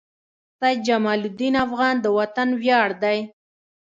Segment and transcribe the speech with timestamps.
[0.59, 3.19] سيد جمال الدین افغان د وطن وياړ دي.